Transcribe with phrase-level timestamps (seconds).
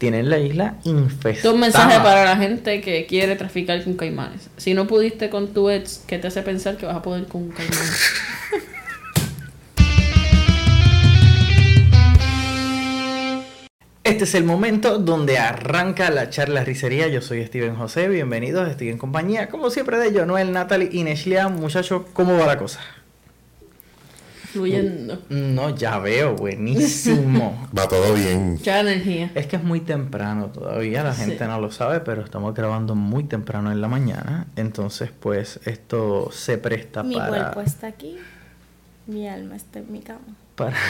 [0.00, 1.52] tienen la isla infestada.
[1.52, 4.48] Un mensaje para la gente que quiere traficar con caimanes.
[4.56, 7.42] Si no pudiste con tu ex, ¿qué te hace pensar que vas a poder con
[7.42, 7.78] un caimán?
[14.02, 17.06] Este es el momento donde arranca la charla risería.
[17.06, 18.68] Yo soy Steven José, bienvenidos.
[18.68, 21.48] Estoy en compañía, como siempre, de Noel, Natalie y Neshlia.
[21.48, 22.80] Muchachos, ¿cómo va la cosa?
[24.52, 25.22] Fluyendo.
[25.28, 27.68] No, ya veo, buenísimo.
[27.76, 28.58] Va todo bien.
[28.58, 29.30] Ya energía.
[29.34, 33.24] Es que es muy temprano todavía, la gente no lo sabe, pero estamos grabando muy
[33.24, 34.46] temprano en la mañana.
[34.56, 37.30] Entonces, pues, esto se presta mi para.
[37.30, 38.16] Mi cuerpo está aquí,
[39.06, 40.20] mi alma está en mi cama.
[40.56, 40.76] Para.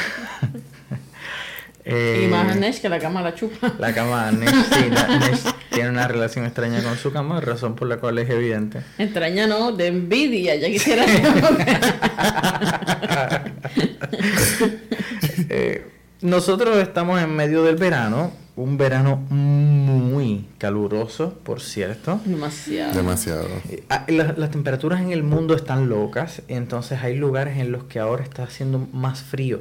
[1.85, 3.75] Eh, y más Nesh que la cama la chupa.
[3.79, 7.99] La cama, Nesh, sí, Nesh tiene una relación extraña con su cama, razón por la
[7.99, 8.83] cual es evidente.
[8.99, 11.05] Extraña no, de envidia, ya quisiera.
[15.49, 15.87] eh,
[16.21, 22.21] nosotros estamos en medio del verano, un verano muy caluroso, por cierto.
[22.27, 22.93] Demasiado.
[22.93, 23.49] Demasiado.
[23.89, 28.01] Ah, las, las temperaturas en el mundo están locas, entonces hay lugares en los que
[28.01, 29.61] ahora está haciendo más frío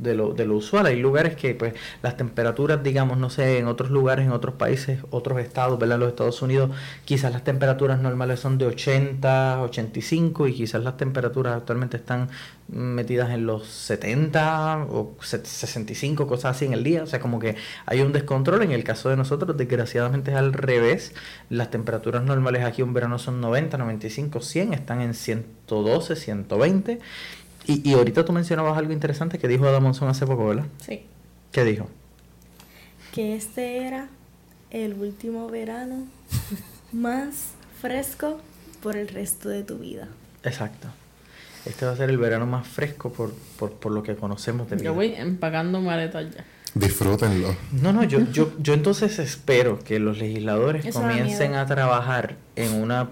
[0.00, 0.86] de lo, de lo usual.
[0.86, 5.00] Hay lugares que pues las temperaturas, digamos, no sé, en otros lugares, en otros países,
[5.10, 5.98] otros estados, ¿verdad?
[5.98, 6.70] Los Estados Unidos,
[7.04, 12.28] quizás las temperaturas normales son de 80, 85 y quizás las temperaturas actualmente están
[12.68, 17.02] metidas en los 70 o 65, cosas así en el día.
[17.02, 17.56] O sea, como que
[17.86, 18.62] hay un descontrol.
[18.62, 21.14] En el caso de nosotros, desgraciadamente es al revés.
[21.48, 26.98] Las temperaturas normales aquí un verano son 90, 95, 100, están en 112, 120.
[27.70, 30.66] Y, y ahorita tú mencionabas algo interesante que dijo Adam Monson hace poco, ¿verdad?
[30.84, 31.04] Sí.
[31.52, 31.88] ¿Qué dijo?
[33.12, 34.08] Que este era
[34.70, 36.04] el último verano
[36.92, 38.40] más fresco
[38.82, 40.08] por el resto de tu vida.
[40.42, 40.88] Exacto.
[41.64, 44.74] Este va a ser el verano más fresco por, por, por lo que conocemos de
[44.74, 44.86] vida.
[44.86, 46.44] Yo voy empacando maletas ya.
[46.74, 47.54] Disfrútenlo.
[47.70, 52.74] No, no, yo, yo, yo entonces espero que los legisladores Eso comiencen a trabajar en
[52.74, 53.10] una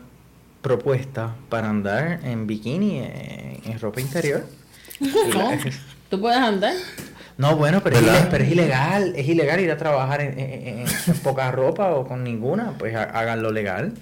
[0.63, 4.45] propuesta para andar en bikini, en, en ropa interior.
[5.33, 5.51] ¿Cómo?
[6.11, 6.75] ¿Tú puedes andar?
[7.37, 11.51] No, bueno, pero es, ilegal, es ilegal ir a trabajar en, en- en- en poca
[11.53, 13.93] ropa o con ninguna, pues háganlo legal.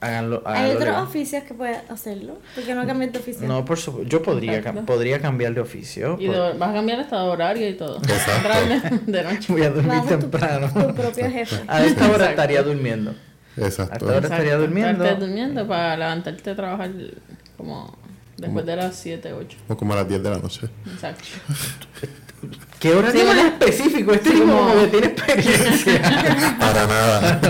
[0.00, 1.02] Háganlo, Hay háganlo otros legal.
[1.04, 2.38] oficios que pueden hacerlo.
[2.54, 3.48] ¿Por qué no cambias de oficio?
[3.48, 6.16] No, por supuesto, yo podría, cam- podría cambiar de oficio.
[6.20, 7.98] Y por- de- vas a cambiar hasta de horario y todo.
[7.98, 9.00] Exacto.
[9.10, 9.52] De noche.
[9.52, 10.68] Voy a dormir Vas a ser tu- temprano.
[10.72, 11.56] tu propio jefe.
[11.66, 12.30] A esta hora Exacto.
[12.30, 13.14] estaría durmiendo.
[13.64, 13.92] Exacto.
[13.94, 15.04] Hasta ahora estaría durmiendo.
[15.04, 16.90] Estarte durmiendo para levantarte a trabajar
[17.56, 17.96] como
[18.36, 19.56] después de las 7, 8.
[19.68, 20.68] O como a las 10 de la noche.
[20.92, 21.24] Exacto.
[22.78, 24.12] ¿Qué hora Sí, específico?
[24.12, 26.56] Este Sí, tipo como- que tiene experiencia.
[26.60, 27.40] Para nada.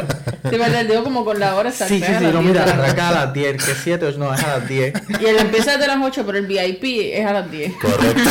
[0.48, 1.92] Sí, verdad, digo como con la hora exacta.
[1.92, 4.18] sí, sí, es sí, no, 10 mira, de arranca a las 10, que 7, 8,
[4.18, 4.94] no, es a las 10.
[5.20, 7.74] Y el empieza desde las 8, pero el VIP es a las 10.
[7.74, 8.30] Correcto.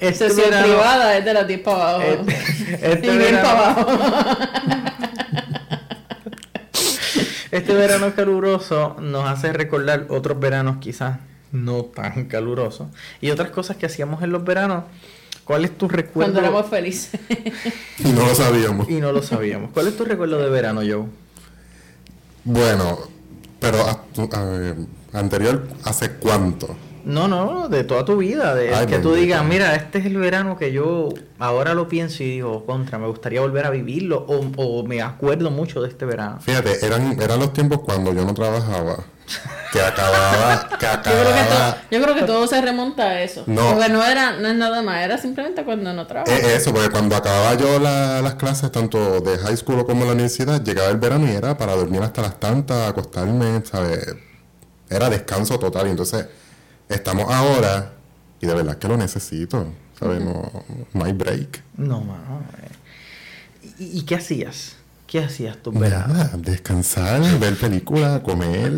[0.00, 2.02] Eh, Este Sesión verano, privada es de las 10 para abajo.
[2.02, 2.32] este,
[2.92, 3.86] este y bien verano- para abajo.
[7.52, 11.18] Este verano caluroso nos hace recordar otros veranos quizás
[11.52, 12.88] no tan calurosos
[13.20, 14.84] y otras cosas que hacíamos en los veranos.
[15.44, 16.32] ¿Cuál es tu recuerdo?
[16.32, 17.18] Cuando éramos felices.
[18.00, 18.90] Y no lo sabíamos.
[18.90, 19.70] Y no lo sabíamos.
[19.72, 21.04] ¿Cuál es tu recuerdo de verano, Joe?
[22.44, 22.98] Bueno,
[23.60, 24.74] pero a- tu- a ver,
[25.12, 26.76] anterior, ¿hace cuánto?
[27.06, 28.54] No, no, de toda tu vida.
[28.54, 31.08] De Ay, que tú digas, mira, este es el verano que yo
[31.38, 35.50] ahora lo pienso y digo, contra, me gustaría volver a vivirlo o, o me acuerdo
[35.52, 36.38] mucho de este verano.
[36.40, 38.96] Fíjate, eran, eran los tiempos cuando yo no trabajaba.
[39.72, 41.78] Que acababa, que Yo creo, que todo, acababa.
[41.90, 43.44] yo creo que todo se remonta a eso.
[43.46, 43.74] No.
[43.74, 46.38] Porque no, era, no es nada más, era simplemente cuando no trabajas.
[46.40, 50.06] Eh, eso, porque cuando acababa yo la- las clases, tanto de high school como de
[50.06, 54.14] la universidad, llegaba el verano y era para dormir hasta las tantas, acostarme, ¿sabes?
[54.88, 55.88] Era descanso total.
[55.88, 56.26] Y entonces,
[56.88, 57.92] estamos ahora,
[58.40, 59.66] y de verdad que lo necesito,
[59.98, 60.22] ¿sabes?
[60.22, 60.50] No,
[60.92, 61.62] no hay break.
[61.76, 62.42] No, mano.
[62.62, 63.74] eh.
[63.78, 64.76] ¿Y, y qué hacías?
[65.06, 66.14] ¿Qué hacías verano?
[66.14, 68.72] Nada, descansar, ver películas, comer.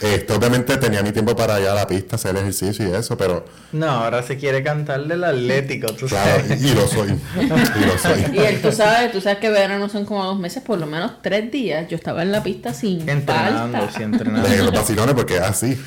[0.00, 3.44] Este, obviamente tenía mi tiempo para ir a la pista, hacer ejercicio y eso, pero
[3.72, 6.62] No, ahora se quiere cantar del Atlético, tú claro, sabes.
[6.62, 7.18] y, y lo soy.
[7.40, 8.24] Y lo soy.
[8.32, 11.12] Y él, tú sabes, tú sabes que verano son como dos meses, por lo menos
[11.22, 11.88] tres días.
[11.88, 13.96] Yo estaba en la pista sin Entrenando, falta.
[13.96, 14.48] sí, entrenando.
[14.48, 15.76] De los vacilones, porque es así.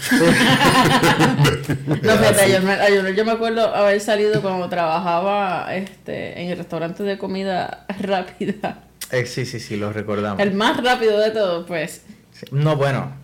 [2.01, 6.57] No, fíjate, yo me, yo, yo me acuerdo haber salido cuando trabajaba este, en el
[6.57, 8.79] restaurante de comida rápida.
[9.11, 10.39] Eh, sí, sí, sí, lo recordamos.
[10.39, 12.01] El más rápido de todos, pues.
[12.33, 12.45] Sí.
[12.51, 13.20] No, bueno.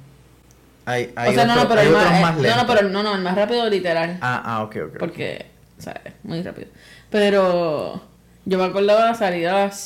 [0.89, 2.66] Hay, hay, o sea, no, otro- no, pero hay el más, más eh, no, no,
[2.68, 4.18] pero no, no, el más rápido literal.
[4.22, 4.98] Ah, ah, ok, ok.
[5.00, 5.45] Porque,
[5.78, 6.69] o sea, es muy rápido.
[7.10, 8.01] Pero
[8.45, 9.78] yo me acordaba salir a las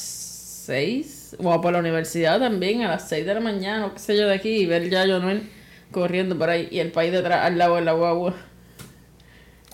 [0.65, 4.15] 6, o por la universidad también, a las 6 de la mañana, o qué sé
[4.15, 5.49] yo, de aquí, y ver ya a Jonuel
[5.89, 8.35] corriendo por ahí, y el país detrás, al lado de la guagua.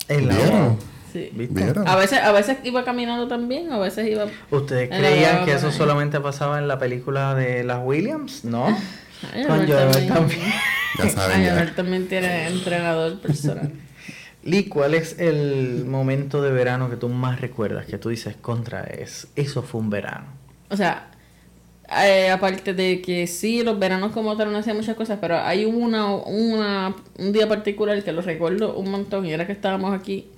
[0.08, 0.76] En la guagua.
[1.12, 1.30] Sí.
[1.34, 1.62] ¿Viste?
[1.62, 1.86] ¿Vieron?
[1.86, 4.24] A veces, a veces iba caminando también, a veces iba...
[4.50, 8.44] ¿Ustedes creían que eso solamente pasaba en la película de las Williams?
[8.44, 8.66] No.
[9.34, 10.08] Ay, Con Joel también.
[10.14, 10.40] también.
[10.96, 11.74] Ya saben, Ay, ya.
[11.74, 13.72] También tiene entrenador personal.
[14.44, 17.86] Lee, ¿cuál es el momento de verano que tú más recuerdas?
[17.86, 20.26] Que tú dices, contra, es, eso fue un verano.
[20.70, 21.10] O sea,
[22.04, 25.64] eh, aparte de que sí, los veranos como tal no hacían muchas cosas, pero hay
[25.64, 30.28] una, una, un día particular que lo recuerdo un montón y era que estábamos aquí,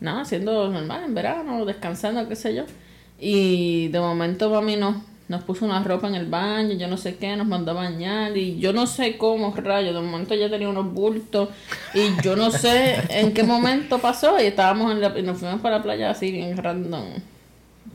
[0.00, 2.64] nada, haciendo normal en verano, descansando, qué sé yo.
[3.18, 4.96] Y de momento mami nos,
[5.28, 8.36] nos puso una ropa en el baño, yo no sé qué, nos mandó a bañar
[8.36, 11.48] y yo no sé cómo, rayo, de momento ya tenía unos bultos
[11.94, 15.60] y yo no sé en qué momento pasó y estábamos en la, y nos fuimos
[15.60, 17.04] para la playa así bien random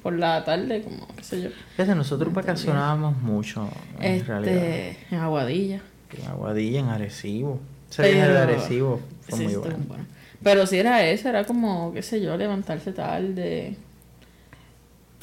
[0.02, 1.50] por la tarde, como qué sé yo.
[1.76, 4.56] Fíjate, nosotros vacacionábamos mucho, en realidad.
[4.56, 5.82] Este, en Aguadilla.
[6.18, 7.60] En Aguadilla, en Arecibo.
[7.98, 9.78] Viaje de Arecibo fue Sí, muy bueno.
[9.88, 10.06] bueno.
[10.42, 13.76] Pero si era eso, era como, qué sé yo, levantarse tarde,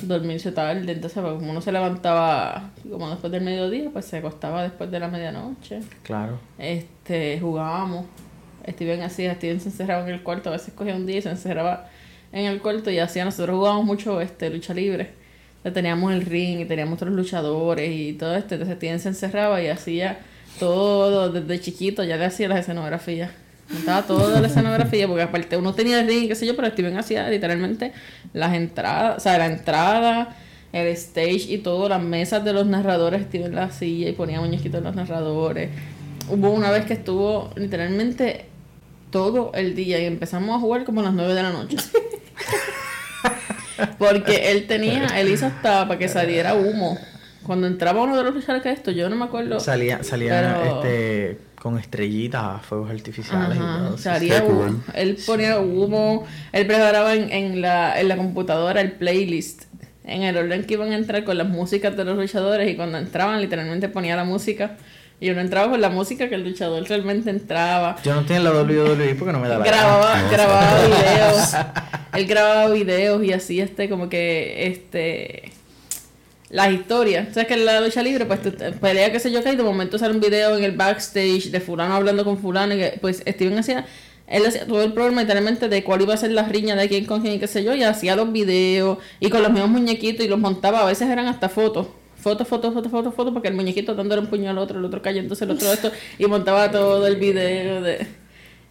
[0.02, 0.92] dormirse tarde.
[0.92, 5.00] Entonces, pues, como uno se levantaba como después del mediodía, pues se acostaba después de
[5.00, 5.80] la medianoche.
[6.02, 6.38] Claro.
[6.58, 8.06] Este, jugábamos.
[8.68, 11.30] Steven hacía, Steven se encerraba en el cuarto, a veces cogía un día y se
[11.30, 11.88] encerraba
[12.32, 15.10] en el cuarto y hacía, nosotros jugábamos mucho este lucha libre.
[15.58, 18.54] Entonces, teníamos el ring y teníamos otros luchadores y todo esto.
[18.54, 20.18] Entonces Steven se encerraba y hacía
[20.58, 23.30] todo desde chiquito, ya le hacía las escenografías.
[23.70, 26.96] Montaba toda la escenografía, porque aparte uno tenía el ring, qué sé yo, pero Steven
[26.96, 27.92] hacía literalmente
[28.32, 30.36] las entradas, o sea, la entrada,
[30.72, 34.78] el stage y todo, las mesas de los narradores, Steven las hacía y ponía muñequitos
[34.78, 35.70] en los narradores.
[36.28, 38.46] Hubo una vez que estuvo literalmente
[39.10, 41.76] todo el día y empezamos a jugar como a las 9 de la noche.
[43.98, 46.98] Porque él tenía, él hizo hasta para que saliera humo.
[47.42, 49.60] Cuando entraba uno de los luchadores que esto, yo no me acuerdo.
[49.60, 53.96] Salía, salía Pero- este, con estrellitas, fuegos artificiales y Ajá, todo.
[53.96, 54.80] sí, salía humo.
[54.94, 59.64] Él ponía humo, él preparaba en, en, la, en la computadora el playlist,
[60.04, 62.98] en el orden que iban a entrar con las músicas de los luchadores y cuando
[62.98, 64.76] entraban literalmente ponía la música
[65.18, 67.96] y uno entraba con la música que el luchador realmente entraba.
[68.04, 69.76] Yo no tengo la WWE porque no me da la gana.
[69.76, 71.56] grababa, No, grababa videos.
[72.12, 75.50] Él grababa videos y así este como que este
[76.50, 77.28] las historias.
[77.34, 79.56] ¿Sabes que en la lucha libre pues tú te- pelea qué sé yo qué y
[79.56, 82.98] de momento sale un video en el backstage de fulano hablando con fulano y que,
[83.00, 83.84] pues Steven hacía
[84.28, 87.04] él hacía todo el programa literalmente de cuál iba a ser la riña de quién
[87.04, 90.24] con quién y qué sé yo y hacía los videos y con los mismos muñequitos
[90.24, 93.54] y los montaba a veces eran hasta fotos fotos, fotos, fotos, fotos, fotos, porque el
[93.54, 97.06] muñequito dándole un puño al otro, el otro cayéndose, el otro esto, y montaba todo
[97.06, 98.04] el video de...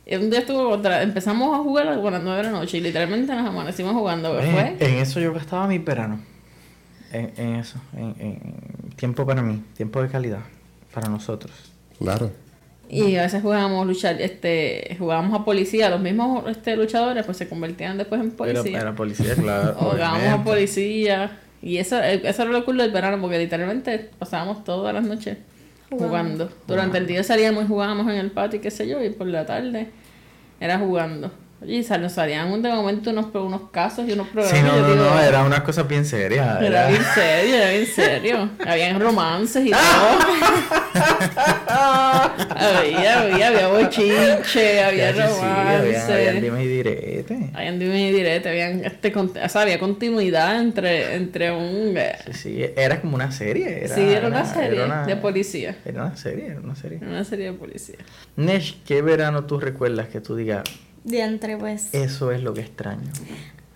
[0.06, 1.01] Y un día estuvo contra...
[1.01, 4.38] Empezamos a jugar a las 9 de la noche y literalmente nos amanecimos jugando.
[4.42, 4.75] Eh, Fue...
[4.86, 6.19] En eso yo gastaba mi verano.
[7.18, 7.80] En, en eso.
[7.96, 9.64] En, en tiempo para mí.
[9.76, 10.42] Tiempo de calidad.
[10.94, 11.54] Para nosotros.
[11.98, 12.32] Claro.
[12.90, 17.50] Y a veces jugábamos luchar, este, jugábamos a policía, los mismos este, luchadores pues se
[17.50, 18.80] convertían después en policía.
[18.80, 19.76] era policía, claro.
[19.80, 21.40] O jugábamos a policía.
[21.62, 25.38] Y eso, eh, eso era lo cool del verano, porque literalmente pasábamos todas las noches
[25.90, 26.50] jugando.
[26.68, 29.28] Durante el día salíamos y jugábamos en el patio, y qué sé yo, y por
[29.28, 29.88] la tarde
[30.60, 31.32] era jugando.
[31.66, 34.60] Y sal- nos salían un- de momento unos, unos casos y unos programas.
[34.60, 36.57] Sí, no, no, digo, no, era una cosa bien seria.
[36.60, 38.50] Era Era, bien serio, era bien serio.
[38.68, 39.80] Habían romances y todo.
[41.68, 46.13] había, había, había bochinche, había Ya, sí, sí, había, romance.
[46.13, 47.50] habían dime y direte.
[47.54, 51.96] Habían dime y direte, habían este, o sea, había continuidad entre, entre un...
[51.98, 53.86] eh, Sí, sí, era como una serie.
[53.86, 55.75] Era, sí, era una serie era una- de policía.
[55.86, 56.98] Era una serie, era una serie.
[57.01, 57.98] Era una serie de policía.
[58.36, 60.63] Nesh, ¿qué verano tú recuerdas que tú digas,
[61.06, 61.94] Diantre, pues.
[61.94, 63.10] eso es lo que extraño?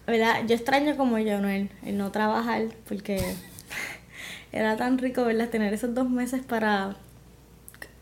[0.07, 0.45] ¿Verdad?
[0.47, 1.47] Yo extraño como yo, ¿no?
[1.47, 3.23] El, el no trabajar, porque
[4.51, 5.49] era tan rico, ¿verdad?
[5.49, 6.97] Tener esos dos meses para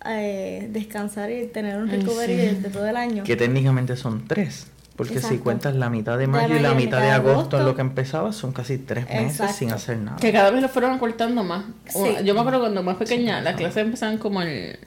[0.05, 2.55] eh, descansar y tener un recovery sí.
[2.55, 3.23] de, todo el año.
[3.23, 4.67] Que técnicamente son tres.
[4.95, 7.69] Porque si cuentas la mitad de De mayo y la mitad de agosto en lo
[7.69, 7.75] agosto.
[7.75, 9.53] que empezaba, son casi tres meses Exacto.
[9.53, 10.17] sin hacer nada.
[10.17, 11.65] Que cada vez lo fueron acortando más.
[11.85, 11.99] Sí.
[12.23, 14.79] Yo me acuerdo cuando más pequeña, las clases empezaban como el...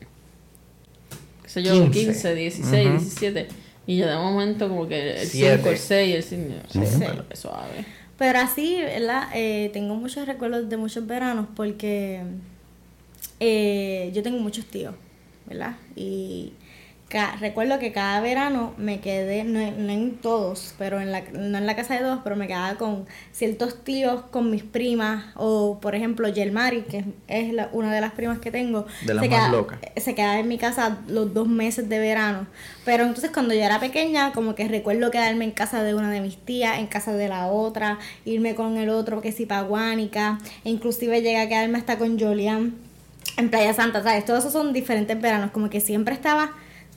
[1.43, 1.93] qué sé yo, 15.
[1.93, 2.99] 15, 16, Ujú.
[2.99, 3.49] 17.
[3.87, 5.57] Y yo de momento como que el Siete.
[5.57, 6.55] 5, el 6, el 5...
[6.71, 6.99] Sí, Sí.
[7.01, 7.85] pero suave.
[8.19, 9.29] Pero así, ¿verdad?
[9.35, 12.21] Eh, tengo muchos recuerdos de muchos veranos porque
[13.41, 14.95] eh, yo tengo muchos tíos,
[15.47, 15.77] ¿verdad?
[15.97, 16.53] Y
[17.41, 21.59] recuerdo que cada verano me quedé, no, en- no en todos, pero en la, no
[21.59, 25.79] en la casa de todos, pero me quedaba con ciertos tíos, con mis primas, o
[25.81, 28.87] por ejemplo Yelmari, que es la- una de las primas que tengo.
[29.05, 29.79] De las se más queda- locas.
[29.97, 32.47] Se quedaba en mi casa los dos meses de verano.
[32.85, 36.21] Pero entonces cuando yo era pequeña, como que recuerdo quedarme en casa de una de
[36.21, 40.39] mis tías, en casa de la otra, irme con el otro que sí pa' Guánica,
[40.65, 42.75] e inclusive llegué a quedarme hasta con Jolian
[43.37, 44.25] en Playa Santa, ¿sabes?
[44.25, 46.53] Todos esos son diferentes veranos, como que siempre estaba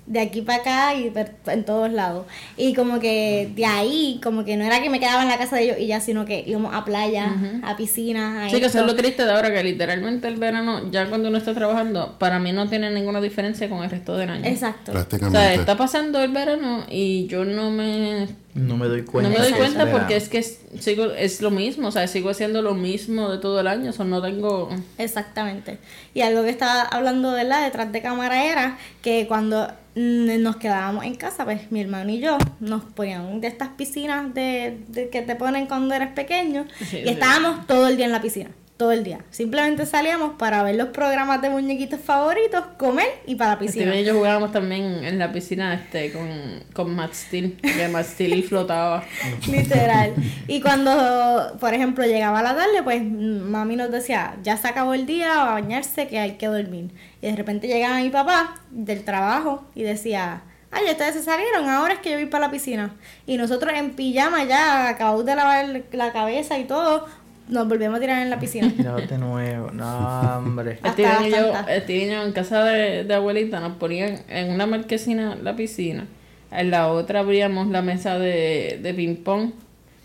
[0.05, 1.12] de aquí para acá y
[1.48, 2.25] en todos lados.
[2.57, 5.55] Y como que de ahí, como que no era que me quedaba en la casa
[5.55, 7.33] de ellos y ya, sino que íbamos a playa,
[7.63, 10.91] a piscinas, a Sí, que eso es lo triste de ahora, que literalmente el verano,
[10.91, 14.29] ya cuando uno está trabajando, para mí no tiene ninguna diferencia con el resto del
[14.29, 14.45] año.
[14.45, 14.91] Exacto.
[14.91, 15.55] O sea, Prácticamente.
[15.55, 19.29] está pasando el verano y yo no me, No me doy cuenta.
[19.31, 22.29] no me doy cuenta porque es que es, sigo, es lo mismo, o sea, sigo
[22.29, 24.69] haciendo lo mismo de todo el año, o sea, no tengo...
[25.00, 25.79] Exactamente.
[26.13, 31.03] Y algo que estaba hablando de la detrás de cámara era que cuando nos quedábamos
[31.05, 35.22] en casa, pues mi hermano y yo nos ponían de estas piscinas de, de que
[35.22, 37.10] te ponen cuando eres pequeño Sí, y sí.
[37.10, 38.50] estábamos todo el día en la piscina.
[38.77, 39.20] Todo el día.
[39.30, 43.86] Simplemente salíamos para ver los programas de muñequitos favoritos, comer y para la piscina.
[43.86, 46.27] Steven y yo jugábamos también en la piscina este con,
[46.74, 49.03] con Matt Steel, que Matt Steel flotaba.
[49.48, 50.13] Literal.
[50.48, 55.06] Y cuando, por ejemplo, llegaba la tarde, pues mami nos decía, ya se acabó el
[55.06, 56.89] día, a bañarse, que hay que dormir.
[57.22, 60.42] Y de repente llegaba mi papá del trabajo y decía,
[60.74, 62.96] ay, ustedes se salieron, ahora es que yo voy para la piscina.
[63.25, 67.06] Y nosotros en pijama ya, acabados de lavar la cabeza y todo,
[67.50, 68.74] nos volvemos a tirar en la piscina.
[68.84, 69.72] No, de nuevo.
[69.72, 70.80] No, hombre.
[70.98, 76.08] Y yo, en casa de, de abuelita nos ponían en una marquesina la piscina,
[76.52, 79.52] en la otra abríamos la mesa de, de ping pong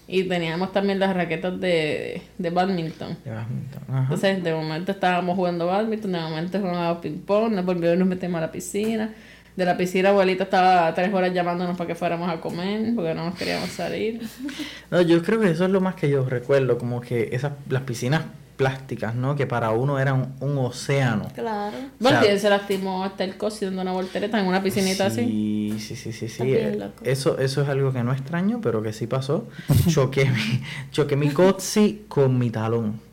[0.06, 3.16] y teníamos también las raquetas de, de badminton.
[3.24, 4.02] De badminton, ajá.
[4.02, 8.08] Entonces, de momento estábamos jugando badminton, de momento jugábamos ping pong, nos volvimos y nos
[8.08, 9.14] metimos a la piscina.
[9.58, 13.24] De la piscina, abuelita estaba tres horas llamándonos para que fuéramos a comer, porque no
[13.24, 14.20] nos queríamos salir.
[14.92, 17.82] No, yo creo que eso es lo más que yo recuerdo, como que esas las
[17.82, 18.22] piscinas
[18.56, 19.34] plásticas, ¿no?
[19.34, 21.26] Que para uno eran un océano.
[21.34, 21.76] Claro.
[21.98, 25.74] Bueno, O sea- se lastimó hasta el cosi dando una voltereta en una piscinita así.
[25.80, 26.56] Sí, sí, sí, sí.
[27.02, 29.48] Eso, eso es algo que no extraño, pero que sí pasó.
[29.88, 30.62] Choqué mi,
[30.92, 33.07] choqué mi cotzi con mi talón.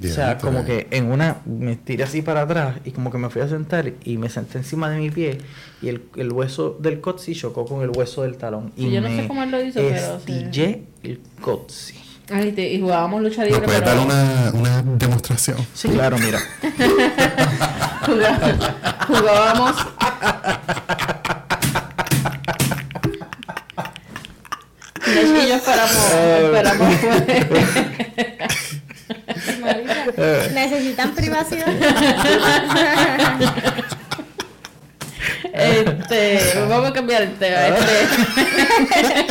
[0.00, 3.30] O sea, como que en una me tiré así para atrás y como que me
[3.30, 5.38] fui a sentar y me senté encima de mi pie
[5.82, 8.72] y el, el hueso del cotzi chocó con el hueso del talón.
[8.76, 10.86] Y yo no me sé cómo él lo hizo, pero sí.
[11.02, 11.94] el cotzi.
[12.30, 15.56] Ay, te- y jugábamos lucha ¿Nos libre, puedes pero dar una, una demostración?
[15.74, 16.38] Sí, claro, mira.
[19.08, 19.74] jugábamos,
[25.06, 25.96] hecho, yo esperamos,
[26.42, 26.88] esperamos
[30.52, 31.66] ¿Necesitan privacidad?
[35.52, 37.56] Este, vamos a cambiar el tema.
[37.68, 39.26] Este,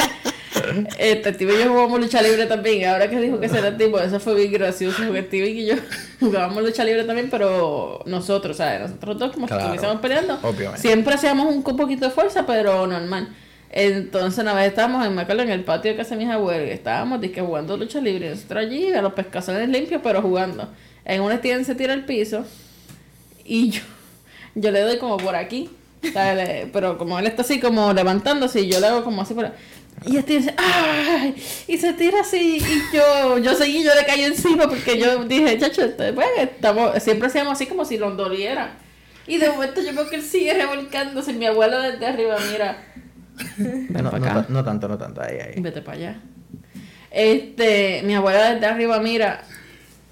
[0.97, 2.89] este Steven y yo jugamos lucha libre también.
[2.89, 5.03] Ahora que dijo que será tipo, eso fue bien gracioso.
[5.05, 5.75] Porque Steven y yo
[6.19, 8.81] jugábamos lucha libre también, pero nosotros, ¿sabes?
[8.81, 10.39] Nosotros dos, como Claro, si estuviésemos peleando.
[10.43, 10.81] obviamente.
[10.81, 13.29] Siempre hacíamos un poquito de fuerza, pero normal.
[13.69, 17.41] Entonces, una vez estábamos en en el patio de casa mis abuelos, y estábamos disque,
[17.41, 18.29] jugando lucha libre.
[18.29, 20.69] Nosotros allí, a los pescazones limpios, pero jugando.
[21.05, 22.45] En un Steven se tira al piso,
[23.45, 23.81] y yo,
[24.55, 25.69] yo le doy como por aquí,
[26.73, 29.51] pero como él está así como levantándose y yo le hago como así por
[30.05, 31.35] y este dice, ¡ay!
[31.67, 35.57] Y se tira así y yo, yo seguí, yo le caí encima porque yo dije,
[35.57, 38.77] chacho, este, pues, estamos, siempre hacíamos así como si nos doliera.
[39.25, 42.77] Y de momento yo veo que él sigue revolcándose mi abuelo desde arriba, mira,
[43.57, 44.33] ven No, para no, acá.
[44.41, 45.21] ta- no tanto, no tanto.
[45.21, 45.61] Ahí, ahí.
[45.61, 46.15] Vete para allá.
[47.11, 49.41] Este, mi abuela desde arriba mira.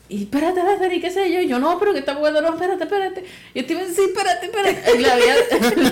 [0.08, 1.40] Y espérate, espérate, y qué sé yo.
[1.42, 3.26] Y yo, no, pero que está bueno, no, espérate, espérate.
[3.56, 4.96] Y Steven, sí, espérate, espérate.
[4.96, 5.36] Y le había,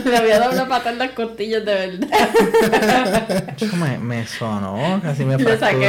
[0.06, 3.56] le había dado una patada en las costillas de verdad.
[3.56, 5.44] Chico, me, me sonó, casi me el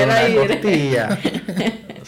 [0.09, 0.47] la aire.
[0.49, 1.19] costilla.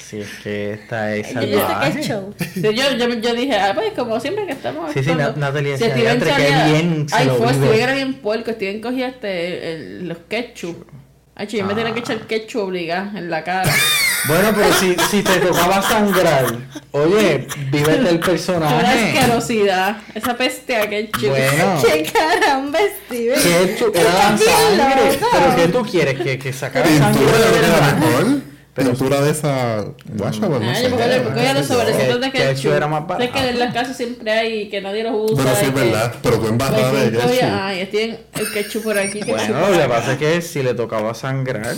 [0.09, 2.01] Si es que esta es Yo salvaje.
[2.01, 2.35] es show.
[2.55, 4.93] Sí, yo, yo, yo dije, ah, pues como siempre que estamos.
[4.93, 5.41] Sí, sí, actuando.
[5.41, 7.55] Na- Natalia Si Steven "Diantre, qué salía- bien Ay, fue, vive".
[7.67, 8.53] Steven era bien puerco.
[8.53, 10.87] Steven cogía este, el- los ketchup.
[11.35, 13.71] Ay, yo me tenía que echar ketchup obligada en la cara.
[14.29, 16.47] Bueno, pero si, si te tocaba sangrar,
[16.91, 19.11] oye, vívete el Una personaje.
[19.19, 19.99] asquerosidad.
[20.17, 21.29] Esa peste a ketchup.
[21.29, 23.39] Bueno, ¡Qué caramba, Steven!
[23.41, 25.13] que chu- era la sangre.
[25.13, 25.27] loco.
[25.31, 26.21] Pero ¿qué tú quieres?
[26.21, 27.21] ¿Que, que sacara sangre?
[27.21, 28.41] Pintura yo de mejor.
[28.77, 30.89] Pero- Pintura de esa guacha, pues no Ah, sé.
[30.91, 33.25] porque de Que- que era más barato.
[33.25, 35.35] Es que en la casa siempre hay que nadie los usa.
[35.43, 36.15] Bueno, sí, es verdad.
[36.23, 37.43] Pero tú embarrada Pues, de ketchup.
[37.53, 39.21] Ay, tienen el ketchup por aquí.
[39.27, 41.75] Bueno, lo que pasa es que si le tocaba sangrar,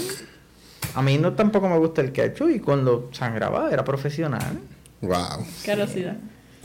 [0.95, 4.59] a mí no tampoco me gusta el ketchup y cuando sangraba era profesional.
[5.01, 5.47] Wow.
[5.65, 6.17] Qué velocidad.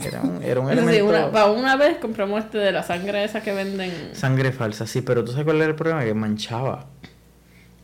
[0.04, 1.06] Era un, era un Pero sí, elemento...
[1.08, 3.92] una, para una vez compramos este de la sangre esa que venden.
[4.12, 6.86] Sangre falsa, sí, pero tú sabes cuál era el problema, que manchaba.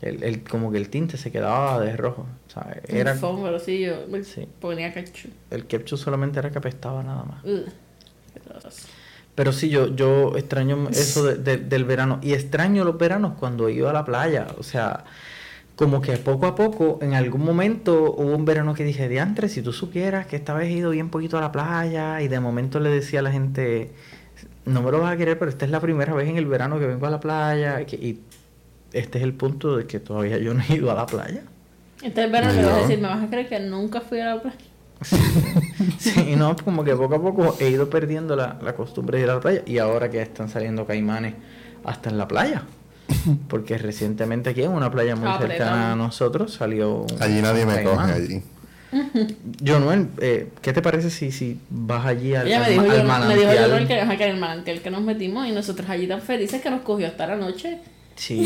[0.01, 2.79] El, el- como que el tinte se quedaba de rojo, ¿sabes?
[2.87, 3.93] Era, El sí, yo
[4.23, 4.47] Sí.
[4.59, 5.31] ponía ketchup.
[5.51, 7.43] el ketchup solamente era que apestaba nada más.
[9.35, 12.19] Pero sí, yo, yo extraño eso de- de- del verano.
[12.21, 14.47] Y extraño los veranos cuando iba a la playa.
[14.57, 15.05] O sea,
[15.75, 19.61] como que poco a poco, en algún momento hubo un verano que dije, diantre, si
[19.61, 22.21] tú supieras que esta vez he ido bien poquito a la playa.
[22.21, 23.91] Y de momento le decía a la gente,
[24.65, 26.77] no me lo vas a querer, pero esta es la primera vez en el verano
[26.79, 28.19] que vengo a la playa y, que- y
[28.93, 31.43] este es el punto de que todavía yo no he ido a la playa.
[32.01, 34.41] Este verano me vas a decir, ¿me vas a creer que nunca fui a la
[34.41, 34.57] playa?
[35.99, 39.29] Sí, no, como que poco a poco he ido perdiendo la, la costumbre de ir
[39.29, 41.33] a la playa y ahora que están saliendo caimanes
[41.83, 42.63] hasta en la playa.
[43.49, 47.65] Porque recientemente aquí en una playa muy Ah, cercana a nosotros salió un Allí nadie
[47.65, 47.97] me caimán.
[47.97, 48.43] coge allí.
[49.65, 52.87] Jonuel, eh, ¿qué te parece si, si vas allí al, Ella me al- dijo, al
[52.87, 53.63] yo, me dijo manantial?
[53.69, 56.61] Jonuel que, ajá, que en el manantial que nos metimos y nosotros allí tan felices
[56.61, 57.79] que nos cogió hasta la noche.
[58.17, 58.45] Sí,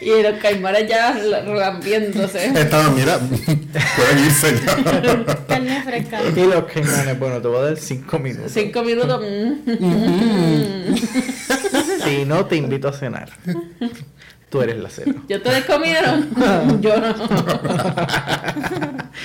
[0.00, 2.46] Y los caimanes ya lambiéndose.
[2.46, 5.26] Estaba, mira, pueden irse ya.
[5.48, 6.20] Carne fresca.
[6.36, 8.52] y los caimanes, bueno, te voy a dar cinco minutos.
[8.52, 9.20] Cinco minutos.
[9.20, 10.94] mm.
[12.04, 13.30] Si no, te invito a cenar.
[14.48, 15.14] Tú eres la cero.
[15.28, 16.30] ¿Ya ustedes comieron?
[16.80, 17.14] Yo no.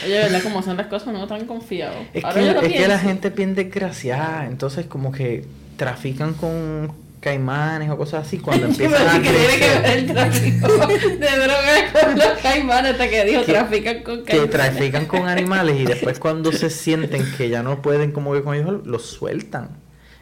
[0.06, 0.42] Oye, ¿verdad?
[0.42, 1.94] Como son las cosas, no tan confiado.
[2.14, 5.46] Es, Ahora que, yo lo es que la gente es bien desgraciada, entonces como que
[5.78, 9.98] trafican con caimanes o cosas así cuando empiezan a pensé que tiene que ver crecer.
[10.00, 10.68] el tráfico
[11.18, 14.52] de drogas con los caimanes hasta que dijo Que- trafican con Que caimanes.
[14.52, 18.56] trafican con animales y después cuando se sienten que ya no pueden como que con
[18.56, 19.78] ellos, los sueltan.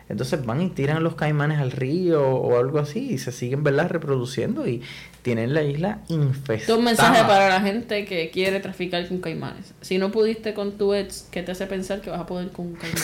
[0.10, 3.90] Entonces van y tiran los caimanes al río o algo así y se siguen, ¿verdad?
[3.90, 4.82] Reproduciendo y
[5.22, 6.78] tienen la isla infestada.
[6.80, 9.74] Un mensaje para la gente que quiere traficar con caimanes.
[9.82, 12.68] Si no pudiste con tu ex, ¿qué te hace pensar que vas a poder con
[12.68, 13.02] un caimán?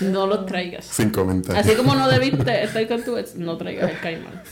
[0.00, 0.86] No los traigas.
[0.86, 1.64] Sin comentarios.
[1.64, 4.42] Así como no debiste estar con tu ex, no traigas el caimán.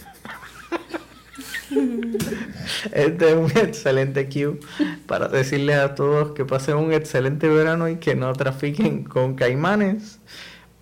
[2.92, 4.59] Este es un excelente cue
[5.07, 10.18] para decirles a todos que pasen un excelente verano y que no trafiquen con caimanes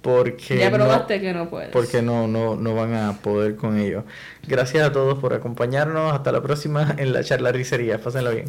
[0.06, 1.70] porque Ya no- probaste que no puedes.
[1.70, 4.04] porque no, no, no van a poder con ello.
[4.46, 6.12] Gracias a todos por acompañarnos.
[6.12, 8.00] Hasta la próxima en la charlaricería.
[8.00, 8.46] Pásenla bien.